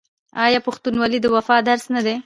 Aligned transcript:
آیا 0.45 0.59
پښتونولي 0.67 1.19
د 1.21 1.25
وفا 1.35 1.57
درس 1.69 1.85
نه 1.95 2.01
دی؟ 2.05 2.15